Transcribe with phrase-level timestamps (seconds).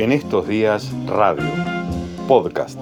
[0.00, 1.44] En estos días, radio,
[2.26, 2.78] podcast.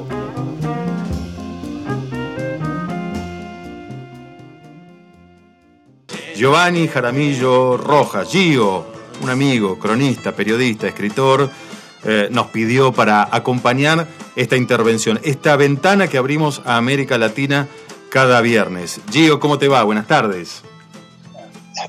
[6.36, 8.86] Giovanni Jaramillo Rojas, Gio,
[9.20, 11.50] un amigo, cronista, periodista, escritor,
[12.04, 14.06] eh, nos pidió para acompañar
[14.36, 17.66] esta intervención, esta ventana que abrimos a América Latina
[18.12, 19.00] cada viernes.
[19.10, 19.82] Gio, ¿cómo te va?
[19.82, 20.62] Buenas tardes.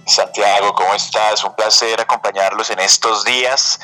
[0.07, 1.43] Santiago, ¿cómo estás?
[1.43, 3.79] Un placer acompañarlos en estos días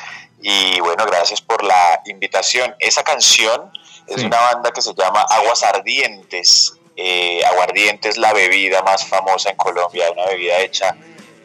[0.48, 2.76] y bueno, gracias por la invitación.
[2.78, 3.72] Esa canción
[4.06, 6.80] es una banda que se llama Aguas Ardientes.
[6.96, 10.96] Eh, aguardiente es la bebida más famosa en Colombia, una bebida hecha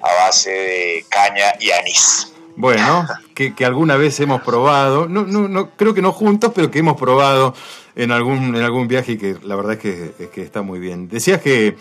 [0.02, 2.34] a base de caña y anís.
[2.56, 6.80] Bueno, que, alguna vez hemos probado, no, no, no, creo que no juntos, pero que
[6.80, 7.54] hemos probado
[7.96, 10.78] en algún, en algún viaje y que la verdad es que, es que está muy
[10.78, 11.09] bien.
[11.09, 11.74] Decías que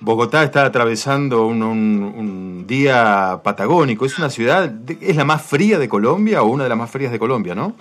[0.00, 4.04] Bogotá está atravesando un, día patagónico.
[4.04, 4.70] ¿Es una ciudad,
[5.00, 7.74] es la más fría de Colombia o una de las más frías de Colombia, no?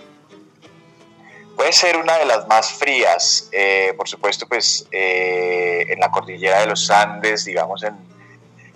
[1.56, 3.50] Puede ser una de las más frías.
[3.52, 7.96] Eh, por supuesto, pues eh, en la cordillera de los Andes, digamos en,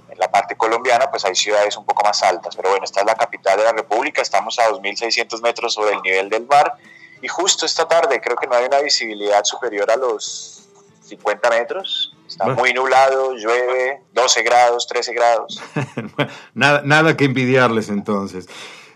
[0.09, 2.55] en, la parte colombiana, pues hay ciudades un poco más altas.
[2.55, 6.01] Pero bueno, esta es la capital de la República, estamos a 2.600 metros sobre el
[6.01, 6.73] nivel del mar.
[7.21, 10.67] Y justo esta tarde creo que no hay una visibilidad superior a los
[11.07, 15.61] 50 metros Está muy nublado, llueve, 12 grados, 13 grados.
[16.53, 18.47] nada, nada que envidiarles entonces.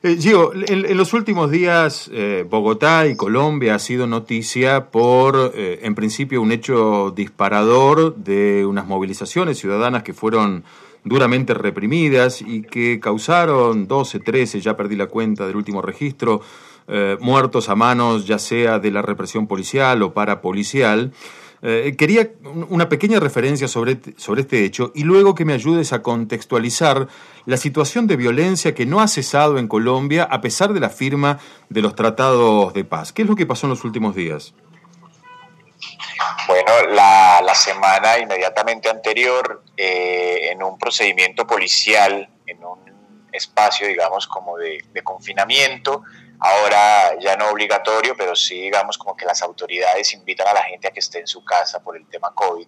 [0.03, 5.79] Eh, Gio, en, los últimos días eh, Bogotá y Colombia ha sido noticia por, eh,
[5.83, 10.63] en principio, un hecho disparador de unas movilizaciones ciudadanas que fueron
[11.03, 16.41] duramente reprimidas y que causaron 12, 13, ya perdí la cuenta del último registro,
[17.19, 21.11] muertos a manos ya sea de la represión policial o parapolicial.
[21.61, 22.29] Eh, quería
[22.69, 27.07] una pequeña referencia sobre, sobre este hecho y luego que me ayudes a contextualizar
[27.45, 31.39] la situación de violencia que no ha cesado en Colombia a pesar de la firma
[31.69, 33.13] de los tratados de paz.
[33.13, 34.53] ¿Qué es lo que pasó en los últimos días?
[36.47, 42.79] Bueno, la, semana inmediatamente anterior, eh, en un procedimiento policial, en un
[43.31, 46.03] espacio, digamos, como de, de confinamiento,
[46.39, 50.87] ahora ya no obligatorio, pero sí digamos como que las autoridades invitan a la gente
[50.87, 52.67] a que esté en su casa por el tema COVID.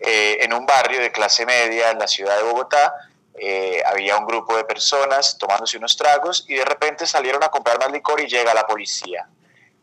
[0.00, 2.94] Eh, en un barrio de clase media en la ciudad de Bogotá
[3.38, 7.78] eh, había un grupo de personas tomándose unos tragos y de repente salieron a comprar
[7.78, 9.28] más licor y llega la policía.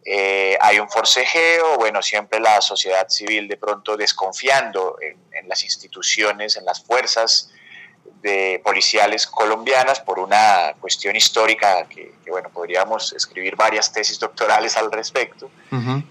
[0.04, 6.56] Eh, hay un forcejeo, bueno, siempre la sociedad civil de pronto desconfiando en las instituciones,
[6.56, 7.52] en las fuerzas
[8.22, 14.92] de policiales colombianas por una cuestión histórica que, bueno, podríamos escribir varias tesis doctorales al
[14.92, 15.50] respecto,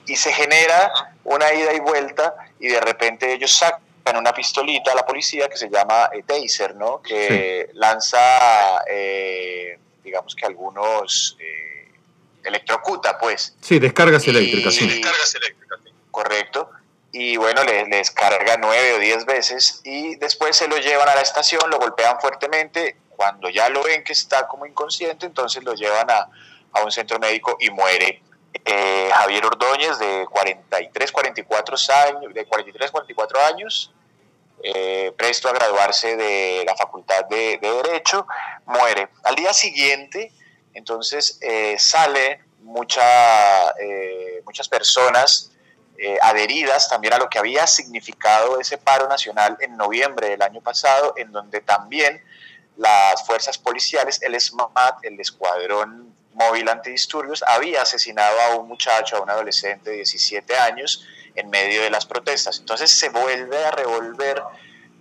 [0.07, 0.93] y se genera
[1.25, 5.57] una ida y vuelta y de repente ellos sacan una pistolita a la policía que
[5.57, 7.01] se llama eh, taser, ¿no?
[7.01, 11.93] Que lanza, eh, digamos que algunos eh,
[12.43, 13.55] electrocuta, pues.
[13.61, 14.89] Sí, descargas eléctricas, sí.
[14.89, 15.79] Descargas eléctricas,
[16.11, 16.71] correcto
[17.13, 21.15] y bueno, les, les carga nueve o diez veces y después se lo llevan a
[21.15, 25.75] la estación, lo golpean fuerteamente, cuando ya lo ven que está como inconsciente, entonces lo
[25.75, 26.29] llevan a,
[26.73, 28.23] a un centro médico y muere.
[28.65, 31.77] Eh, Javier Ordóñez, de 43, 44
[32.07, 33.93] años, de 43, 44 años,
[34.63, 38.27] eh, presto a graduarse de la Facultad de, Derecho,
[38.67, 39.09] muere.
[39.25, 40.33] Al día siguiente,
[40.75, 43.75] entonces, eh, sale mucha,
[44.45, 45.53] muchas personas
[46.03, 50.63] eh, adheridas también a lo que había significado ese paro nacional en noviembre del año
[50.63, 52.25] pasado, en donde también
[52.79, 59.21] las fuerzas policiales, el SMAT, el Escuadrón Móvil Antidisturbios, había asesinado a un muchacho, a
[59.21, 62.59] un adolescente de 17 años, en medio de las protestas.
[62.59, 64.43] Entonces se vuelve a revolver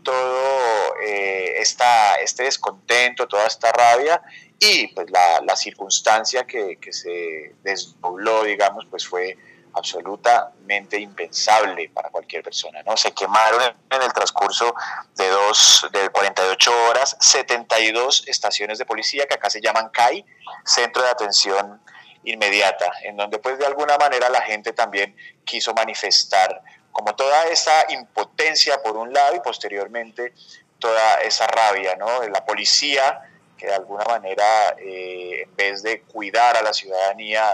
[0.04, 4.22] todo eh, este descontento, toda esta rabia
[4.60, 9.38] y pues la, la circunstancia que, que, se desdobló, digamos, pues fue
[9.74, 12.97] absolutamente impensable para cualquier persona, ¿no?
[12.97, 14.74] Se quemaron en el transcurso
[15.16, 20.25] de dos, de 48 horas, 72 estaciones de policía que acá se llaman CAI,
[20.66, 21.81] Centro de Atención
[22.24, 26.62] Inmediata, en donde pues de alguna manera la gente también quiso manifestar
[26.92, 30.33] como toda esa impotencia por un lado y posteriormente
[30.80, 32.24] toda esa rabia, ¿no?
[32.27, 33.22] La policía
[33.57, 37.45] que de alguna manera eh, en vez de cuidar a la ciudadanía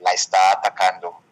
[0.00, 1.23] la está atacando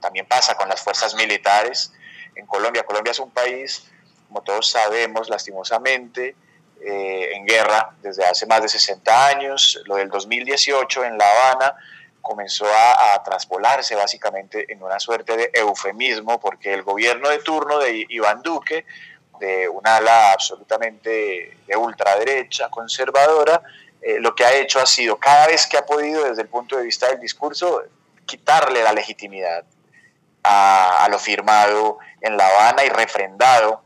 [0.00, 1.92] también pasa con las fuerzas militares
[2.34, 2.84] en Colombia.
[2.84, 3.90] Colombia es un país,
[4.28, 6.36] como todos sabemos, lastimosamente,
[6.80, 9.80] eh, en guerra desde hace más de 60 años.
[9.86, 11.74] Lo del 2018 en La Habana
[12.20, 17.78] comenzó a, a traspolarse básicamente en una suerte de eufemismo porque el gobierno de turno
[17.78, 18.84] de Iván Duque,
[19.38, 23.62] de un ala absolutamente de ultraderecha, conservadora,
[24.06, 26.76] eh, lo que ha hecho ha sido, cada vez que ha podido desde el punto
[26.76, 27.82] de vista del discurso,
[28.26, 29.64] quitarle la legitimidad
[30.42, 33.82] a, lo firmado en La Habana y refrendado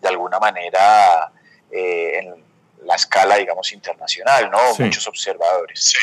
[0.00, 1.32] de alguna manera
[1.70, 2.44] eh, en
[2.84, 4.58] la escala, digamos, internacional, ¿no?
[4.78, 5.94] Muchos observadores.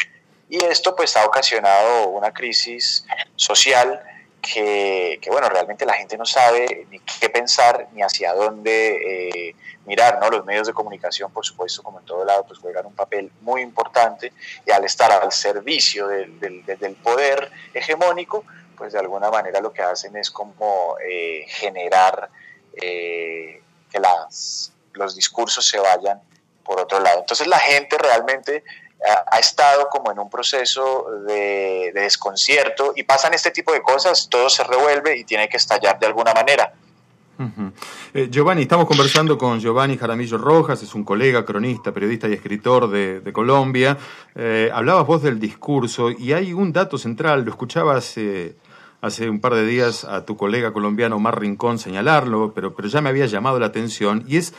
[0.49, 4.01] Y esto pues ha ocasionado una crisis social
[4.41, 9.55] que, bueno, realmente la gente no sabe ni qué pensar ni hacia dónde eh,
[9.85, 10.29] mirar, ¿no?
[10.29, 13.61] Los medios de comunicación, por supuesto, como en todo lado, pues juegan un papel muy
[13.61, 14.33] importante
[14.65, 18.45] y al estar al servicio del, del, poder hegemónico,
[18.77, 22.29] pues de alguna manera lo que hacen es como eh, generar
[22.73, 26.21] eh, que las, los discursos se vayan
[26.63, 27.19] por otro lado.
[27.19, 28.63] Entonces la gente realmente
[29.05, 34.49] ha, estado como en un proceso de, desconcierto y pasan este tipo de cosas, todo
[34.49, 36.73] se revuelve y tiene que estallar de alguna manera.
[38.13, 42.89] Eh, Giovanni, estamos conversando con Giovanni Jaramillo Rojas, es un colega, cronista, periodista y escritor
[42.89, 43.97] de, Colombia.
[44.35, 48.17] Eh, hablabas vos del discurso y hay un dato central, lo escuchabas
[49.01, 52.99] hace un par de días a tu colega colombiano Omar Rincón señalarlo, pero, pero ya
[52.99, 54.53] me había llamado la atención, y es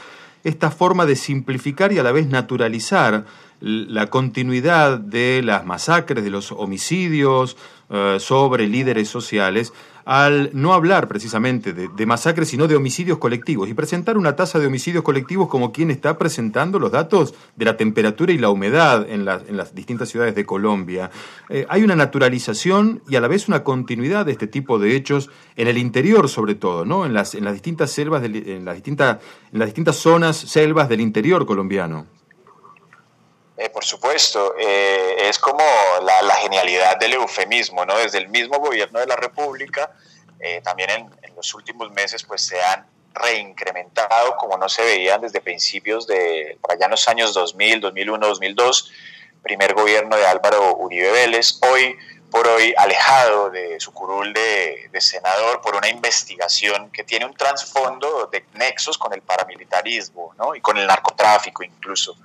[0.45, 3.25] esta forma de simplificar y a la vez naturalizar
[3.61, 7.57] la continuidad de las masacres, de los homicidios
[7.91, 9.73] eh, sobre líderes sociales,
[10.05, 14.67] al no hablar precisamente de, masacres, sino de homicidios colectivos, y presentar una tasa de
[14.67, 19.25] homicidios colectivos como quien está presentando los datos de la temperatura y la humedad en,
[19.25, 21.11] las distintas ciudades de Colombia.
[21.49, 25.31] Eh, hay una naturalización y a la vez una continuidad de este tipo de hechos
[25.57, 27.07] en el interior, sobre todo, ¿no?
[27.07, 29.19] en, las, en las distintas selvas, en, las distintas,
[29.53, 32.20] en las distintas zonas, selvas del interior colombiano.
[33.61, 35.63] Eh, por supuesto, eh, es como
[36.01, 37.99] la, genialidad del eufemismo, ¿no?
[37.99, 39.93] Desde el mismo gobierno de la República,
[40.39, 45.43] eh, también en, los últimos meses, pues se han reincrementado como no se veían desde
[45.43, 48.93] principios de, por allá en los años 2000, 2001, 2002,
[49.43, 51.97] primer gobierno de Álvaro Uribe Vélez, hoy
[52.31, 58.29] por hoy alejado de su curul de, senador por una investigación que tiene un trasfondo
[58.31, 60.55] de nexos con el paramilitarismo ¿no?
[60.55, 62.17] y con el narcotráfico incluso.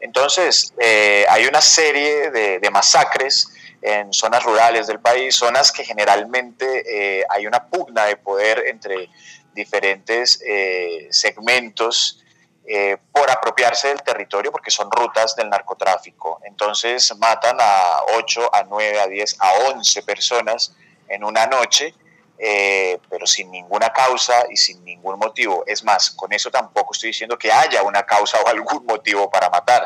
[0.00, 3.48] Entonces, eh, hay una serie de, masacres
[3.80, 9.08] en zonas rurales del país, zonas que generalmente eh, hay una pugna de poder entre
[9.54, 12.22] diferentes eh, segmentos
[12.70, 16.38] eh, por apropiarse del territorio porque son rutas del narcotráfico.
[16.44, 20.74] Entonces matan a 8, a 9, a 10, a 11 personas
[21.08, 21.94] en una noche,
[22.36, 25.64] eh, pero sin ninguna causa y sin ningún motivo.
[25.66, 29.48] Es más, con eso tampoco estoy diciendo que haya una causa o algún motivo para
[29.48, 29.82] matar.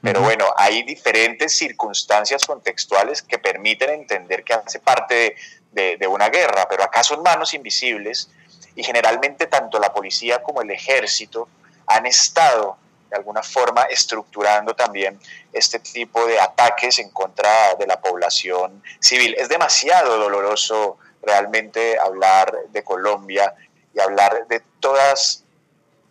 [0.00, 5.34] Pero bueno, hay diferentes circunstancias contextuales que permiten entender que hace parte
[5.72, 8.30] de, de una guerra, pero acá son manos invisibles
[8.76, 11.48] y generalmente tanto la policía como el ejército
[11.90, 12.78] han estado
[13.10, 15.18] de alguna forma estructurando también
[15.52, 19.34] este tipo de ataques en contra de la población civil.
[19.36, 23.52] Es demasiado doloroso realmente hablar de Colombia
[23.92, 25.42] y hablar de todas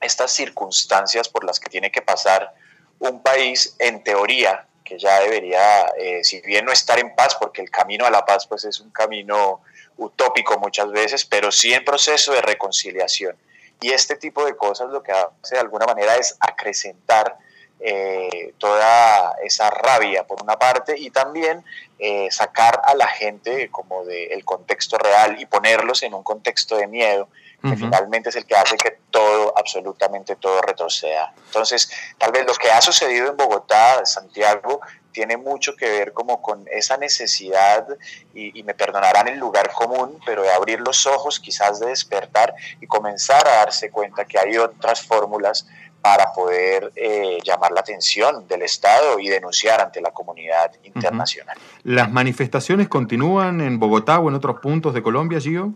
[0.02, 2.54] estas circunstancias por las que tiene que pasar
[3.00, 7.62] un país en teoría que ya debería, eh, si bien no estar en paz, porque
[7.62, 9.62] el camino a la paz pues es un camino
[9.98, 13.38] utópico muchas veces, pero sí en proceso de reconciliación.
[13.82, 17.38] Y este tipo de cosas lo que hace de alguna manera es acrecentar
[17.82, 21.64] eh, toda esa rabia por una parte y también
[21.98, 26.88] eh, sacar a la gente como del contexto real y ponerlos en un contexto de
[26.88, 27.30] miedo
[27.62, 31.34] que finalmente es el que hace que todo, absolutamente todo retroceda.
[31.48, 34.80] Entonces, tal vez lo que ha sucedido en Bogotá, Santiago,
[35.12, 37.86] tiene mucho que ver como con esa necesidad,
[38.34, 42.88] y, me perdonarán el lugar común, pero de abrir los ojos, quizás de despertar y
[42.88, 45.68] comenzar a darse cuenta que hay otras fórmulas
[46.02, 51.58] para poder eh, llamar la atención del Estado y denunciar ante la comunidad internacional.
[51.84, 55.74] ¿Las manifestaciones continúan en Bogotá o en otros puntos de Colombia, Gio?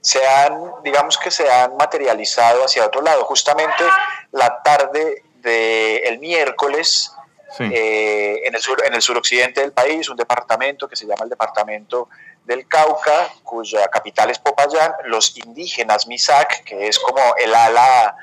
[0.00, 3.24] Se han, digamos que se han materializado hacia otro lado.
[3.24, 3.84] Justamente
[4.32, 7.12] la tarde del miércoles,
[7.58, 11.30] eh, en, el sur, en el suroccidente del país, un departamento que se llama el
[11.30, 12.08] Departamento
[12.44, 18.16] del Cauca, cuya capital es Popayán, los indígenas Misak, que es como el ala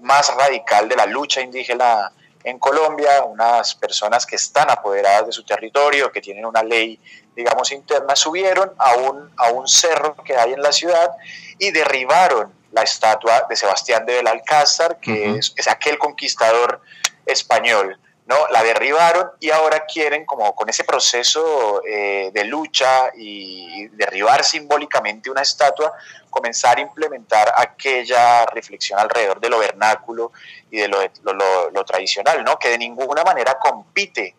[0.00, 2.12] más radical de la lucha indígena
[2.44, 7.00] en Colombia, unas personas que están apoderadas de su territorio, que tienen una ley,
[7.34, 11.10] digamos, interna, subieron a un, a un cerro que hay en la ciudad
[11.58, 16.80] y derribaron la estatua de Sebastián de Belalcázar, que es, aquel conquistador
[17.24, 17.98] español.
[18.26, 18.36] ¿no?
[18.48, 25.30] La derribaron y ahora quieren, como con ese proceso eh, de lucha y, derribar simbólicamente
[25.30, 25.92] una estatua,
[26.30, 30.32] comenzar a implementar aquella reflexión alrededor de lo vernáculo
[30.70, 32.58] y de lo, tradicional, ¿no?
[32.58, 34.34] Que de ninguna manera compite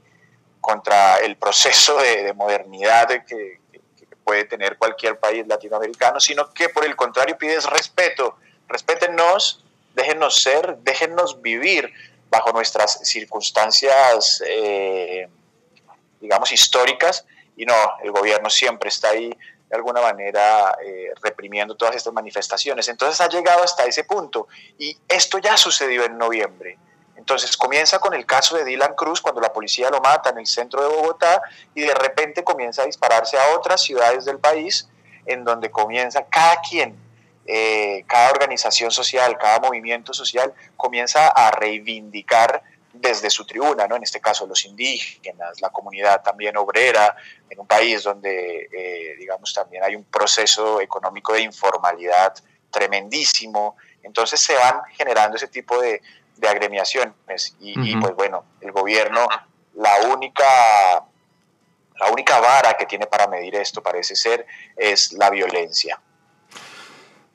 [0.66, 3.60] contra el proceso de, modernidad que,
[4.24, 10.78] puede tener cualquier país latinoamericano, sino que por el contrario pide respeto, respétennos, déjennos ser,
[10.80, 11.94] déjennos vivir
[12.32, 15.30] bajo nuestras circunstancias, eh,
[16.20, 17.24] digamos, históricas,
[17.56, 19.30] y no, el gobierno siempre está ahí
[19.70, 22.88] de alguna manera eh, reprimiendo todas estas manifestaciones.
[22.88, 24.48] Entonces ha llegado hasta ese punto
[24.80, 26.80] y esto ya sucedió en noviembre.
[27.26, 30.46] Entonces comienza con el caso de Dylan Cruz cuando la policía lo mata en el
[30.46, 31.42] centro de Bogotá
[31.74, 34.88] y de repente comienza a dispararse a otras ciudades del país
[35.26, 36.96] en donde comienza cada quien
[37.48, 42.62] eh, cada organización social, cada movimiento social comienza a reivindicar
[42.94, 43.96] desde su tribuna, ¿no?
[43.96, 47.16] en este caso los indígenas, la comunidad también obrera,
[47.50, 52.36] en un país donde, eh, digamos, también hay un proceso económico de informalidad
[52.70, 56.02] tremendísimo, entonces se van generando ese tipo de,
[56.48, 59.28] agremiaciones y, pues bueno, el gobierno,
[59.76, 60.44] la única,
[62.00, 66.00] la única vara que tiene para medir esto parece ser es la violencia.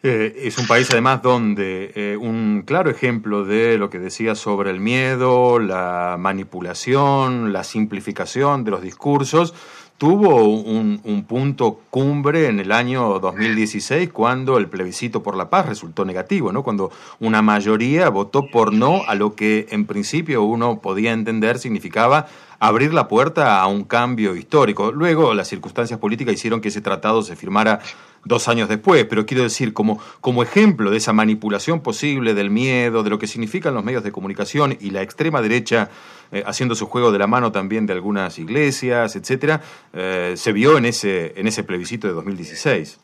[0.03, 4.71] Eh, es un país además donde eh, un claro ejemplo de lo que decía sobre
[4.71, 9.55] el miedo, la manipulación, la simplificación de los discursos,
[10.01, 15.67] tuvo un, un, punto cumbre en el año 2016 cuando el plebiscito por la paz
[15.67, 16.63] resultó negativo, ¿no?
[16.63, 22.29] cuando una mayoría votó por no a lo que en principio uno podía entender significaba
[22.61, 24.93] abrir la puerta a un cambio histórico.
[24.93, 27.81] Luego las circunstancias políticas hicieron que ese tratado se firmara
[28.25, 33.03] dos años después, pero quiero decir, como, como ejemplo de esa manipulación posible del miedo,
[33.03, 35.91] de lo que significan los medios de comunicación y la extrema derecha
[36.33, 39.63] eh, haciendo su juego de la mano también de algunas iglesias, etcétera,
[39.93, 42.99] eh, se vio en ese, en ese plebiscito de 2016.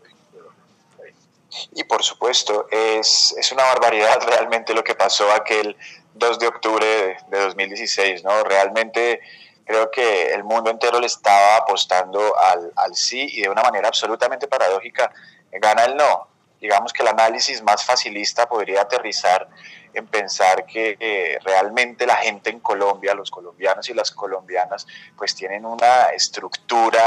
[1.74, 5.76] Y por supuesto, es, es una barbaridad realmente lo que pasó aquel
[6.14, 6.86] 2 de octubre
[7.30, 8.44] de 2016, ¿no?
[8.44, 9.20] Realmente
[9.66, 13.88] creo que el mundo entero le estaba apostando al, al sí y de una manera
[13.88, 15.12] absolutamente paradójica
[15.52, 16.28] gana el no.
[16.60, 19.46] Digamos que el análisis más facilista podría aterrizar
[19.92, 25.34] en pensar que eh, realmente la gente en Colombia, los colombianos y las colombianas, pues
[25.34, 27.02] tienen una estructura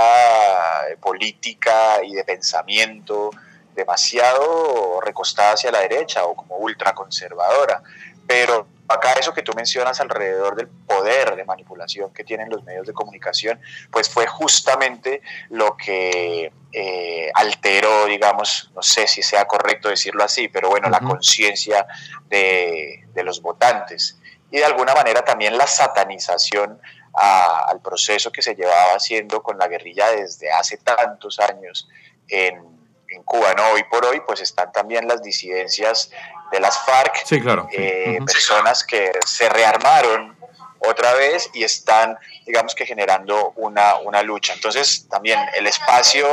[1.00, 3.30] política y de pensamiento
[3.76, 7.84] demasiado recostada hacia la derecha o como ultraconservadora.
[8.28, 12.88] Pero acá eso que tú mencionas alrededor del poder de manipulación que tienen los medios
[12.88, 13.60] de comunicación,
[13.92, 20.48] pues fue justamente lo que eh, alteró, digamos, no sé si sea correcto decirlo así,
[20.48, 21.86] pero bueno, la conciencia
[22.28, 24.18] de, los votantes.
[24.50, 26.82] Y de alguna manera también la satanización
[27.14, 31.90] al proceso que se llevaba haciendo con la guerrilla desde hace tantos años
[32.30, 32.79] en,
[33.12, 33.72] en Cuba, ¿no?
[33.72, 36.12] Hoy por hoy, pues están también las disidencias
[36.52, 37.68] de las FARC, sí, claro.
[37.72, 40.38] Eh, personas que se rearmaron
[40.80, 44.54] otra vez y están, digamos que generando una, una lucha.
[44.54, 46.28] Entonces, también el espacio,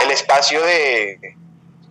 [0.00, 1.36] el espacio de,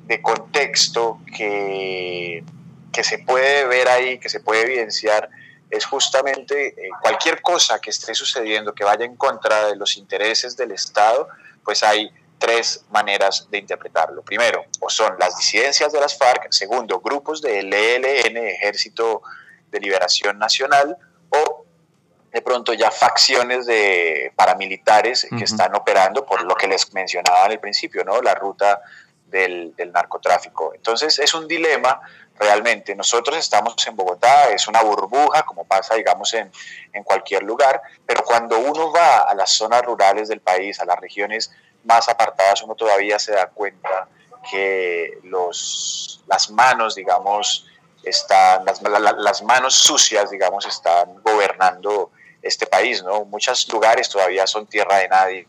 [0.05, 2.43] de contexto que,
[2.91, 5.29] que se puede ver ahí, que se puede evidenciar,
[5.69, 10.55] es justamente eh, cualquier cosa que esté sucediendo que vaya en contra de los intereses
[10.55, 11.27] del Estado,
[11.63, 12.12] pues hay
[12.43, 14.21] tres maneras de interpretarlo.
[14.21, 19.21] Primero, o son las disidencias de las FARC, segundo, grupos del ELN, Ejército
[19.71, 20.97] de Liberación Nacional,
[21.29, 21.65] o
[22.33, 27.53] de pronto ya facciones de paramilitares que están operando por lo que les mencionaba en
[27.53, 28.21] el principio, ¿no?
[28.21, 28.81] La ruta
[29.27, 30.73] del, del, narcotráfico.
[30.75, 32.01] Entonces es un dilema
[32.38, 32.93] realmente.
[32.93, 36.51] Nosotros estamos en Bogotá, es una burbuja, como pasa, digamos, en,
[36.91, 41.00] en cualquier lugar, pero cuando uno va a las zonas rurales del país, a las
[41.00, 41.51] regiones
[41.84, 44.08] más apartadas uno todavía se da cuenta
[44.50, 47.68] que los, las manos, digamos,
[48.04, 52.12] están, las, las manos sucias, digamos, están gobernando
[52.42, 53.25] este país, ¿no?
[53.25, 55.48] Muchos lugares todavía son tierra de nadie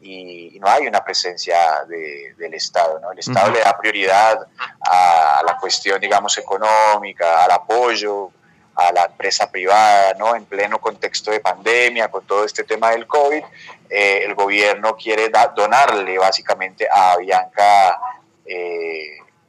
[0.00, 3.12] y, no hay una presencia del Estado, ¿no?
[3.12, 4.46] El Estado le da prioridad
[4.80, 8.30] a, a la cuestión, digamos, económica, al apoyo
[8.76, 10.36] a la empresa privada, ¿no?
[10.36, 13.42] En pleno contexto de pandemia, con todo este tema del COVID,
[13.88, 17.98] eh, el gobierno quiere donarle básicamente a Bianca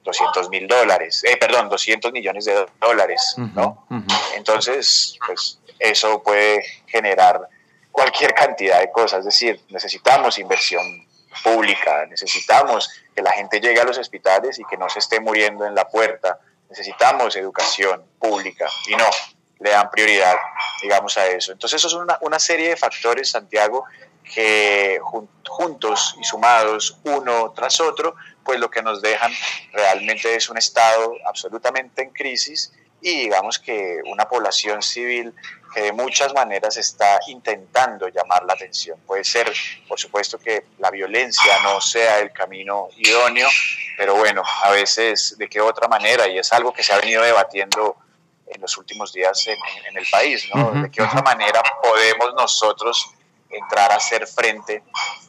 [0.03, 3.85] 200 eh, mil dólares, eh, perdón, 200 millones de dólares, ¿no?
[4.35, 7.41] Entonces, pues eso puede generar
[7.91, 11.05] cualquier cantidad de cosas, es decir, necesitamos inversión
[11.43, 15.65] pública, necesitamos que la gente llegue a los hospitales y que no se esté muriendo
[15.65, 19.05] en la puerta, necesitamos educación pública y no,
[19.59, 20.35] le dan prioridad,
[20.81, 21.51] digamos, a eso.
[21.51, 23.85] Entonces, eso es una, serie de factores, Santiago,
[24.23, 24.99] que
[25.47, 29.31] juntos y sumados uno tras otro, pues lo que nos dejan
[29.71, 35.33] realmente es un Estado absolutamente en crisis y digamos que una población civil
[35.73, 38.99] que de muchas maneras está intentando llamar la atención.
[39.05, 39.51] Puede ser,
[39.87, 43.47] por supuesto, que la violencia no sea el camino idóneo,
[43.97, 47.21] pero bueno, a veces de qué otra manera, y es algo que se ha venido
[47.21, 47.97] debatiendo
[48.47, 50.71] en los últimos días en, el país, ¿no?
[50.81, 53.11] ¿De qué otra manera podemos nosotros
[53.49, 54.83] entrar a hacer frente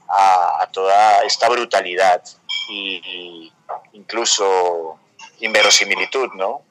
[0.09, 2.23] a, toda esta brutalidad
[2.69, 3.53] y,
[3.93, 4.99] incluso
[5.41, 6.63] inverosimilitud, ¿no?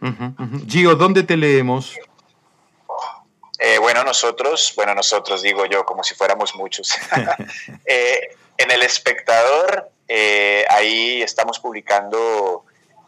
[0.67, 1.95] Gio, ¿dónde te leemos?
[3.59, 6.95] Eh, bueno, nosotros, bueno, nosotros digo yo como si fuéramos muchos.
[7.85, 12.65] Eh, en El Espectador, eh, ahí estamos publicando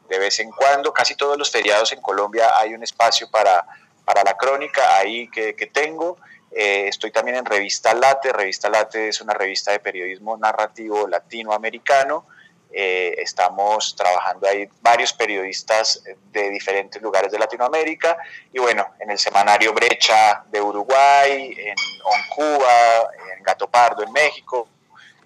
[0.08, 3.66] de vez en cuando, casi todos los feriados en Colombia hay un espacio para,
[4.06, 6.18] para la crónica ahí que, que tengo.
[6.52, 8.34] Estoy también en Revista Late.
[8.34, 12.26] Revista Late es una revista de periodismo narrativo latinoamericano.
[12.72, 18.16] Eh, estamos trabajando ahí varios periodistas de diferentes lugares de Latinoamérica
[18.54, 24.12] y bueno, en el semanario Brecha de Uruguay, en On Cuba, en Gato Pardo en
[24.12, 24.68] México.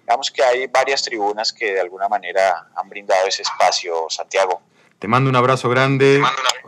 [0.00, 4.62] Digamos que hay varias tribunas que de alguna manera han brindado ese espacio, Santiago.
[4.98, 6.22] Te mando un abrazo grande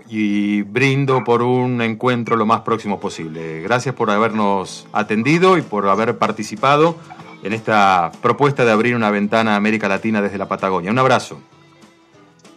[0.08, 3.62] y brindo por un encuentro lo más próximo posible.
[3.62, 6.96] Gracias por habernos atendido y por haber participado
[7.46, 10.90] en esta propuesta de abrir una ventana a América Latina desde la Patagonia.
[10.90, 11.40] Un abrazo.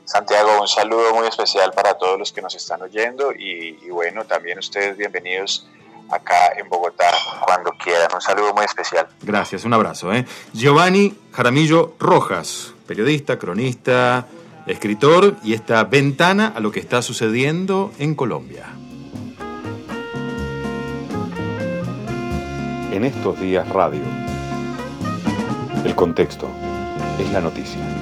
[0.03, 4.57] Santiago, un saludo muy especial para todos los que nos están oyendo y, bueno, también
[4.57, 5.67] ustedes bienvenidos
[6.09, 7.11] acá en Bogotá
[7.45, 8.09] cuando quieran.
[8.15, 9.07] Un saludo muy especial.
[9.21, 10.11] Gracias, un abrazo.
[10.11, 10.25] ¿eh?
[10.53, 14.25] Giovanni Jaramillo Rojas, periodista, cronista
[14.65, 18.65] escritor y esta ventana a lo que está sucediendo en Colombia.
[22.91, 24.01] En estos días radio,
[25.85, 26.49] el contexto
[27.19, 27.98] es la noticia.